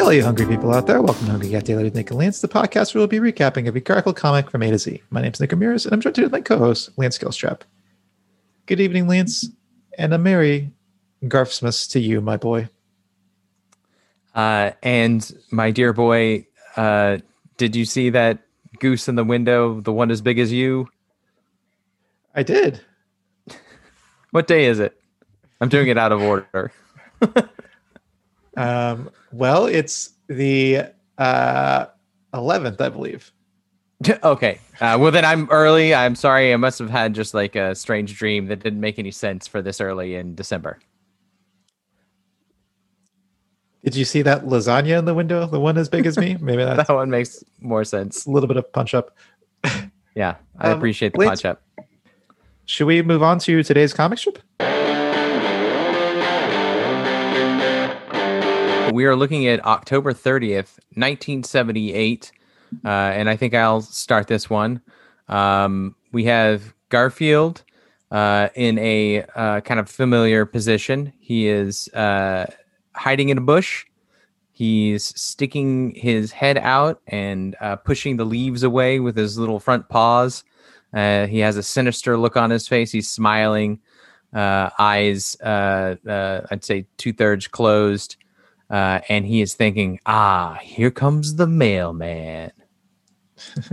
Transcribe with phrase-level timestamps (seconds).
[0.00, 1.02] Hello, you hungry people out there.
[1.02, 3.66] Welcome to Hungry Cat Daily with Nick and Lance, the podcast where we'll be recapping
[3.66, 5.02] every Garfield comic from A to Z.
[5.10, 7.60] My name's Nick Ramirez, and I'm joined today with my co-host, Lance Gilstrap.
[8.64, 9.50] Good evening, Lance,
[9.98, 10.72] and a merry
[11.24, 12.70] Garfsmas to you, my boy.
[14.34, 16.46] Uh, and my dear boy,
[16.76, 17.18] uh,
[17.58, 18.38] did you see that
[18.78, 20.88] goose in the window, the one as big as you?
[22.34, 22.80] I did.
[24.30, 24.98] What day is it?
[25.60, 26.72] I'm doing it out of order.
[28.56, 30.86] Um, well, it's the
[31.18, 31.86] uh,
[32.34, 33.32] 11th, I believe.
[34.24, 34.58] okay.
[34.80, 35.94] Uh, well, then I'm early.
[35.94, 36.52] I'm sorry.
[36.52, 39.60] I must have had just like a strange dream that didn't make any sense for
[39.62, 40.78] this early in December.
[43.84, 45.46] Did you see that lasagna in the window?
[45.46, 46.36] The one as big as me?
[46.40, 48.26] Maybe that's that one makes more sense.
[48.26, 49.16] a little bit of punch up.
[50.16, 51.62] Yeah, I Um, appreciate the Lance- punch up.
[52.64, 54.40] Should we move on to today's comic strip?
[58.94, 62.32] We are looking at October 30th, 1978.
[62.84, 64.80] Uh, and I think I'll start this one.
[65.28, 67.62] Um, we have Garfield
[68.10, 71.12] uh, in a uh, kind of familiar position.
[71.20, 72.46] He is uh,
[72.94, 73.86] hiding in a bush.
[74.52, 79.88] He's sticking his head out and uh, pushing the leaves away with his little front
[79.88, 80.44] paws.
[80.92, 82.90] Uh, he has a sinister look on his face.
[82.90, 83.78] He's smiling,
[84.34, 88.16] eyes, I'd say two thirds closed.
[88.70, 92.52] Uh, and he is thinking, ah, here comes the mailman.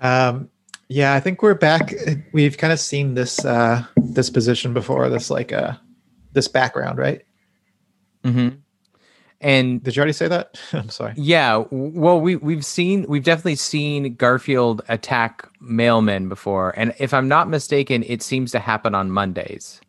[0.00, 0.48] Um,
[0.88, 1.92] yeah, I think we're back.
[2.32, 5.08] We've kind of seen this uh, this position before.
[5.08, 5.74] This like uh,
[6.32, 7.22] this background, right?
[8.24, 8.56] Mm-hmm.
[9.42, 10.58] And Did you already say that?
[10.72, 11.12] I'm sorry.
[11.16, 17.28] yeah, well, we we've seen we've definitely seen Garfield attack mailmen before, and if I'm
[17.28, 19.80] not mistaken, it seems to happen on Mondays.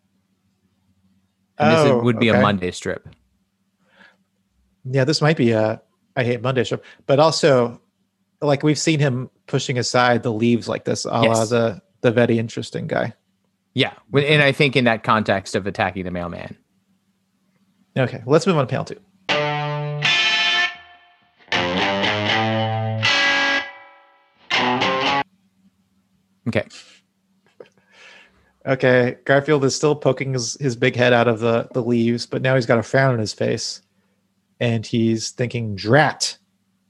[1.57, 2.39] And this Oh, would be okay.
[2.39, 3.07] a Monday strip.
[4.85, 5.81] Yeah, this might be a
[6.15, 7.79] I hate Monday strip, but also
[8.41, 11.49] like we've seen him pushing aside the leaves like this, a la Yes.
[11.49, 13.13] the the very interesting guy.
[13.73, 16.57] Yeah, and I think in that context of attacking the mailman.
[17.97, 18.99] Okay, let's move on to panel two.
[26.47, 26.63] Okay.
[28.65, 32.41] Okay, Garfield is still poking his, his big head out of the, the leaves, but
[32.41, 33.81] now he's got a frown on his face.
[34.61, 36.37] And he's thinking, drat,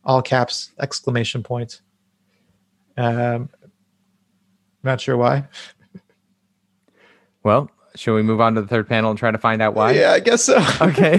[0.03, 1.81] all caps, exclamation point.
[2.97, 3.49] Um,
[4.83, 5.47] not sure why.
[7.43, 9.93] Well, shall we move on to the third panel and try to find out why?
[9.93, 10.63] Yeah, I guess so.
[10.81, 11.17] Okay.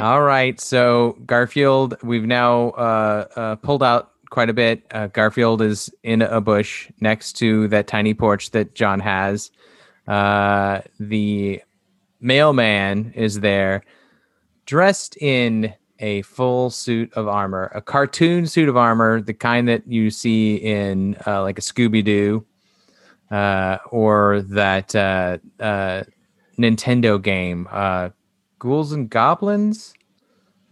[0.00, 0.58] All right.
[0.58, 4.82] So Garfield, we've now uh, uh, pulled out quite a bit.
[4.92, 9.50] Uh, Garfield is in a bush next to that tiny porch that Jon has.
[10.06, 11.60] Uh, the
[12.20, 13.82] mailman is there,
[14.66, 19.86] dressed in a full suit of armor, a cartoon suit of armor, the kind that
[19.86, 22.46] you see in uh, like a Scooby Doo
[23.30, 26.04] uh, or that uh, uh,
[26.58, 28.10] Nintendo game, uh,
[28.58, 29.76] Ghouls and Goblins.
[29.88, 29.94] Is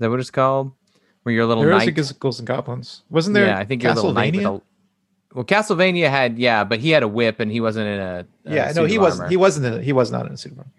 [0.00, 0.72] that what it's called?
[1.22, 1.98] Where you're a little There is knight.
[1.98, 3.02] a Ghouls and Goblins.
[3.10, 3.46] Wasn't there?
[3.46, 4.60] yeah, I think you're a little knight a.
[5.34, 8.26] Well, Castlevania had yeah, but he had a whip and he wasn't in a.
[8.46, 9.22] a Yeah, no, he wasn't.
[9.22, 9.30] armor.
[9.30, 9.66] He wasn't.
[9.66, 10.70] In, he was not in a suit of armor.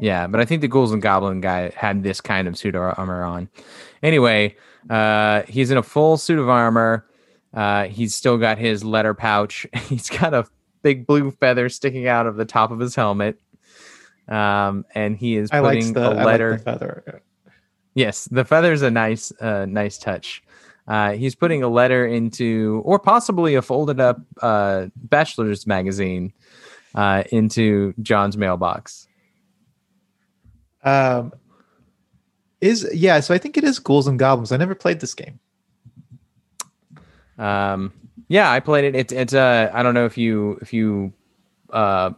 [0.00, 2.82] Yeah, but I think the Ghouls and Goblin guy had this kind of suit of
[2.98, 3.48] armor on.
[4.02, 4.56] Anyway,
[4.90, 7.06] uh, he's in a full suit of armor.
[7.54, 9.66] Uh, he's still got his letter pouch.
[9.88, 10.44] He's got a
[10.82, 13.40] big blue feather sticking out of the top of his helmet.
[14.28, 16.58] Um, and he is putting the, a letter.
[16.58, 17.22] the feather.
[17.94, 20.42] Yes, the feather's a nice, uh, nice touch.
[20.86, 26.32] Uh, he's putting a letter into, or possibly a folded up uh, bachelor's magazine
[26.94, 29.07] uh, into Jon's mailbox.
[30.88, 31.32] Um,
[32.60, 33.20] is yeah.
[33.20, 34.52] So I think it is Ghouls and Goblins.
[34.52, 35.38] I never played this game.
[37.38, 37.92] Um,
[38.28, 38.96] yeah, I played it.
[38.96, 41.12] It's it's uh I don't know if you if you
[41.70, 42.10] uh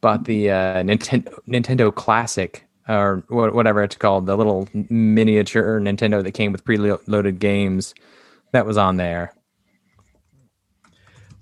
[0.00, 6.22] bought the uh Nintendo Nintendo Classic or wha- whatever it's called, the little miniature Nintendo
[6.22, 7.94] that came with preloaded games
[8.52, 9.32] that was on there.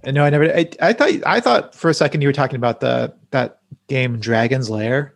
[0.02, 0.44] And no, I never.
[0.54, 1.10] I, I thought.
[1.26, 5.13] I thought for a second you were talking about the that game Dragon's Lair,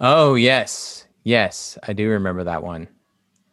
[0.00, 2.88] Oh yes, yes, I do remember that one.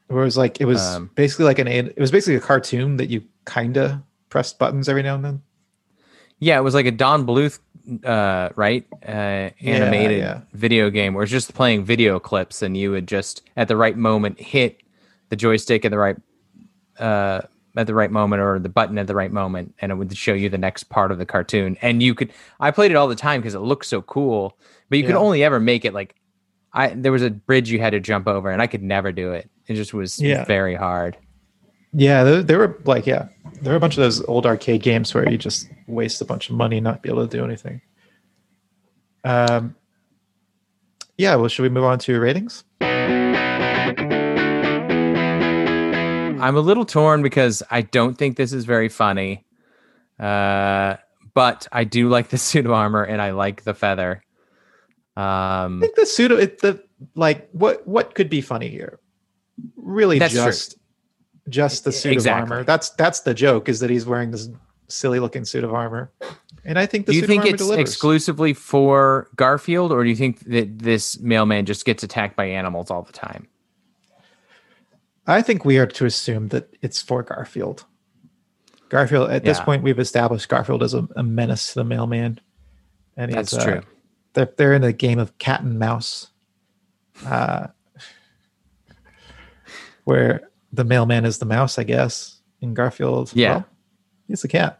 [0.07, 1.67] where it was like it was Um, basically like an.
[1.67, 3.99] It was basically a cartoon that you kind of
[4.29, 5.41] pressed buttons every now and then.
[6.39, 7.59] Yeah, it was like a Don Bluth,
[8.03, 8.85] uh, right?
[9.05, 10.41] Uh, animated yeah.
[10.53, 13.97] video game where it's just playing video clips, and you would just at the right
[13.97, 14.81] moment hit
[15.29, 16.15] the joystick at the right
[16.99, 17.41] uh,
[17.75, 20.33] at the right moment or the button at the right moment, and it would show
[20.33, 21.77] you the next part of the cartoon.
[21.81, 24.57] And you could, I played it all the time because it looked so cool,
[24.89, 26.15] but you could only ever make it like
[26.73, 29.31] I there was a bridge you had to jump over, and I could never do
[29.31, 29.49] it.
[29.67, 30.45] It just was Yeah.
[30.45, 31.17] very hard.
[31.93, 33.27] Yeah, there, there were like yeah,
[33.61, 36.49] there were a bunch of those old arcade games where you just waste a bunch
[36.49, 37.81] of money and not be able to do anything.
[39.23, 39.75] Um,
[41.17, 41.35] yeah.
[41.35, 42.63] Well, should we move on to ratings?
[46.39, 49.43] I'm a little torn because I don't think this is very funny.
[50.19, 50.97] Uh,
[51.33, 54.23] but I do like the suit of armor and I like the feather.
[55.17, 56.83] I Um, think the pseudo it, the
[57.15, 58.99] like what what could be funny here?
[59.75, 60.43] Really, That's true.
[60.45, 60.77] just
[61.49, 62.43] just the suit Exactly.
[62.43, 62.63] of armor.
[62.63, 64.49] That's that's the joke is that he's wearing this
[64.89, 66.11] silly looking suit of armor,
[66.63, 67.89] and I think the do you suit think of armor it's delivers.
[67.89, 72.91] exclusively for Garfield, or do you think that this mailman just gets attacked by animals
[72.91, 73.47] all the time?
[75.25, 77.85] I think we are to assume that it's for Garfield.
[78.89, 82.39] Garfield at this point we've established Garfield as a, a menace to the mailman,
[83.17, 83.81] and That's he's, uh, true.
[84.37, 86.27] They're they're in a game of cat and mouse,
[87.25, 87.67] uh,
[90.03, 93.31] where the mailman is the mouse, I guess, in Garfield.
[93.33, 93.49] Yeah.
[93.55, 93.65] well,
[94.27, 94.79] he's the cat.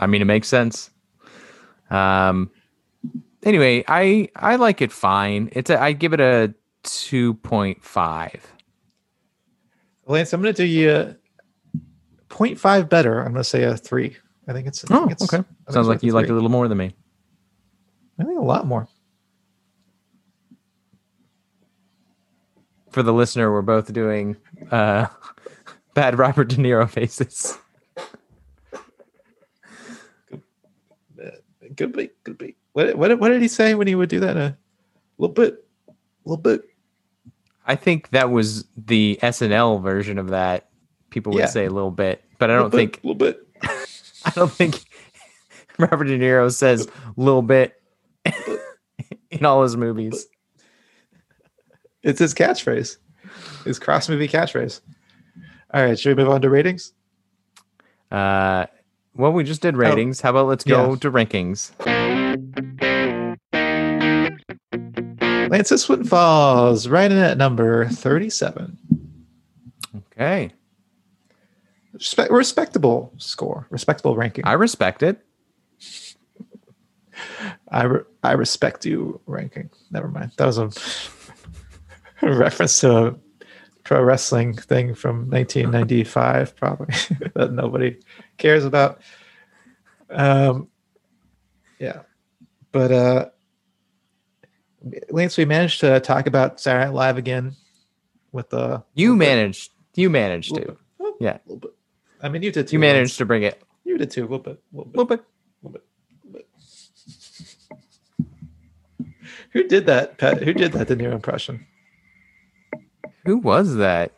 [0.00, 0.90] I mean, it makes sense.
[1.88, 2.50] Um.
[3.44, 5.50] Anyway, I I like it fine.
[5.52, 6.52] It's a I give it a
[6.82, 8.44] two point five.
[10.08, 11.16] Lance, I'm going to do you a
[12.28, 13.18] 0.5 better.
[13.20, 14.16] I'm going to say a three.
[14.48, 14.84] I think it's.
[14.90, 15.48] I Oh, think it's- okay.
[15.70, 16.94] Sounds like you like it a little more than me.
[18.18, 18.88] I think a lot more.
[22.90, 24.36] For the listener, we're both doing
[24.70, 25.06] uh,
[25.94, 27.58] bad Robert De Niro faces.
[31.76, 32.56] Could be, could be.
[32.72, 34.36] What, what, what did he say when he would do that?
[34.36, 34.56] A
[35.18, 35.92] little bit, a
[36.24, 36.62] little bit.
[37.66, 40.68] I think that was the SNL version of that.
[41.10, 41.46] People would Yeah.
[41.46, 43.46] say a little bit, but I don't think a little bit.
[44.24, 44.84] I don't think
[45.78, 46.90] Robert De Niro says a
[47.20, 47.75] little bit
[49.30, 50.26] in all his movies.
[52.02, 52.98] It's his catchphrase,
[53.64, 54.80] his cross movie catchphrase.
[55.74, 56.92] All right, should we move on to ratings?
[58.10, 58.66] Uh,
[59.14, 60.20] well, we just did ratings.
[60.20, 60.90] How about let's go Oh.
[60.90, 60.96] Yeah.
[61.00, 61.72] to rankings?
[65.50, 68.78] Lance, one falls right in at number 37.
[70.12, 70.52] Okay,
[71.94, 74.44] Respe- respectable score, respectable ranking.
[74.44, 75.24] I respect it.
[77.70, 79.70] I, re- I respect you ranking.
[79.90, 80.32] Never mind.
[80.36, 80.70] That was a,
[82.22, 83.14] a reference to a
[83.84, 86.94] pro wrestling thing from 1995, probably
[87.34, 87.96] that nobody
[88.38, 89.00] cares about.
[90.10, 90.68] Um,
[91.78, 92.00] yeah,
[92.72, 93.26] but uh,
[95.10, 97.56] Lance, we managed to talk about Saturday Night Live again
[98.32, 99.70] with the You little bit- managed.
[99.94, 100.76] You managed to.
[101.18, 101.38] Yeah.
[101.38, 101.70] a little bit.
[102.22, 102.74] I mean, you did too.
[102.74, 103.62] You managed to bring it.
[103.84, 104.22] You did too.
[104.22, 104.62] A little bit.
[104.74, 104.96] A little bit.
[104.96, 105.24] A little bit.
[105.62, 105.84] little bit,
[106.24, 106.46] little bit.
[109.56, 110.18] Who did that?
[110.18, 110.42] Pat?
[110.42, 111.66] Who did that De Niro impression?
[113.24, 114.12] Who was that?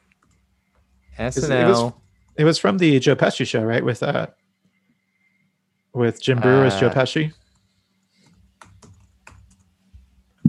[1.17, 1.94] it was- SNL.
[2.37, 3.85] It was from the Joe Pesci show, right?
[3.85, 4.26] With uh,
[5.94, 7.32] with Jim Breuer as Joe Uh, Pesci.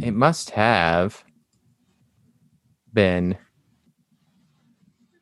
[0.01, 1.24] It must have
[2.92, 3.38] been.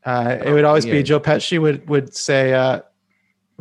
[0.06, 1.04] Uh, it would always be.
[1.04, 2.80] Joe Pesci would would say, uh,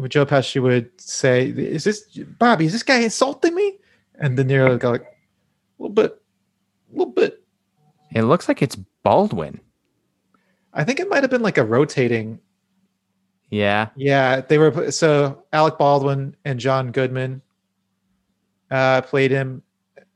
[0.08, 2.04] Joe Pesci would say, "Is this
[2.38, 2.66] Bobby?
[2.66, 3.78] Is this guy insulting me?"
[4.20, 5.15] And De Niro would go like, "A
[5.78, 6.20] little bit,
[6.92, 7.42] a little bit."
[8.14, 9.60] It looks like it's Baldwin.
[10.72, 12.38] I think it might have been like a rotating
[13.50, 13.88] Yeah.
[13.96, 17.42] Yeah, they were so Alec Baldwin and John Goodman
[18.70, 19.62] uh, played him.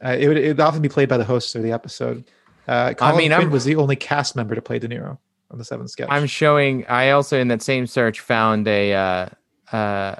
[0.05, 2.25] Uh, it would it would often be played by the hosts of the episode.
[2.67, 5.19] Uh, Colin mean, Quinn I'm- was the only cast member to play De Niro
[5.50, 6.09] on the seventh sketch.
[6.11, 6.87] I'm showing.
[6.87, 9.26] I also in that same search found a uh,
[9.73, 10.17] uh,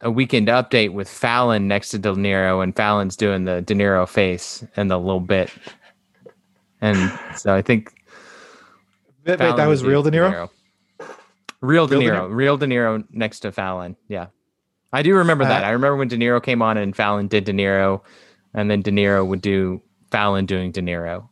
[0.00, 4.08] a weekend update with Fallon next to De Niro, and Fallon's doing the De Niro
[4.08, 5.50] face and the little bit.
[6.80, 7.92] And so I think
[9.26, 10.48] Wait, wait, that was real De Niro.
[11.60, 12.34] Real De Real De Niro.
[12.34, 13.96] Real De Niro next to Fallon.
[14.08, 14.26] Yeah,
[14.92, 15.64] I do remember that.
[15.64, 18.02] Uh, I remember when De Niro came on and Fallon did De Niro,
[18.54, 21.28] and then De Niro would do Fallon doing De Niro.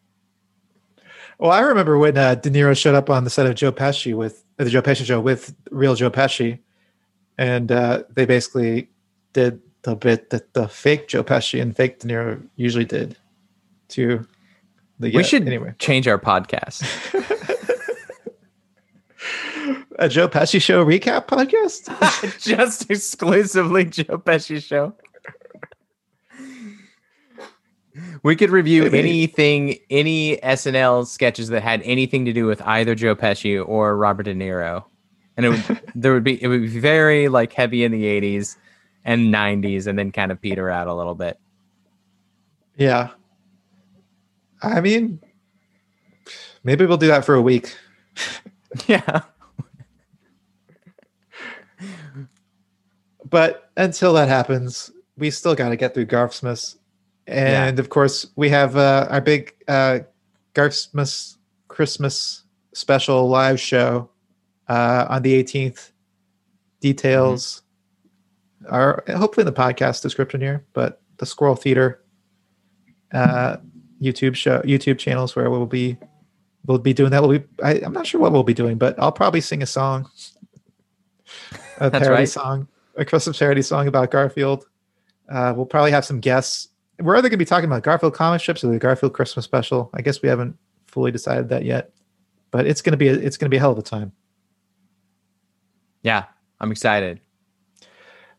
[1.38, 4.14] Well, I remember when uh, De Niro showed up on the set of Joe Pesci
[4.14, 6.58] with uh, the Joe Pesci show with real Joe Pesci,
[7.38, 8.90] and uh, they basically
[9.32, 13.16] did the bit that the fake Joe Pesci and fake De Niro usually did
[13.88, 14.26] to
[14.98, 16.82] the we yeah, should anyway change our podcast.
[19.98, 22.40] a Joe Pesci show recap podcast.
[22.42, 24.94] Just exclusively Joe Pesci show.
[28.22, 33.14] We could review anything, any SNL sketches that had anything to do with either Joe
[33.14, 34.84] Pesci or Robert De Niro,
[35.36, 38.56] and it would there would be it would be very like heavy in the '80s
[39.04, 41.38] and '90s, and then kind of peter out a little bit.
[42.76, 43.10] Yeah.
[44.62, 45.20] I mean,
[46.64, 47.76] maybe we'll do that for a week.
[48.86, 49.22] Yeah.
[53.28, 56.76] But until that happens, we still got to get through Garfsmas.
[57.26, 60.00] And of course, we have uh, our big uh,
[60.54, 61.36] Garfsmas
[61.68, 64.08] Christmas special live show
[64.68, 65.92] uh, on the 18th.
[66.80, 67.62] Details
[68.68, 72.02] are hopefully in the podcast description here, but the Squirrel Theater
[73.12, 73.56] uh,
[74.00, 75.96] YouTube show, YouTube channels where we'll be
[76.66, 77.22] we'll be doing that.
[77.22, 79.66] We'll be, I, I'm not sure what we'll be doing, but I'll probably sing a
[79.66, 80.10] song,
[81.78, 82.28] a parody right.
[82.28, 84.66] song, a Christmas parody song about Garfield.
[85.28, 86.68] Uh, we'll probably have some guests.
[86.98, 89.90] We're either going to be talking about Garfield comic strips or the Garfield Christmas special.
[89.94, 90.56] I guess we haven't
[90.86, 91.92] fully decided that yet,
[92.50, 94.12] but it's going to be a, it's going to be a hell of a time.
[96.06, 96.24] Yeah.
[96.60, 97.20] I'm excited.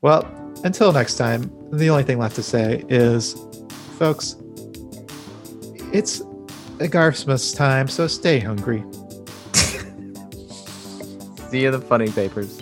[0.01, 0.25] Well,
[0.63, 3.33] until next time, the only thing left to say is,
[3.97, 4.37] folks,
[5.91, 6.21] it's
[6.79, 8.85] a Garfsmas time, so stay hungry.
[11.49, 12.61] See you in the funny papers.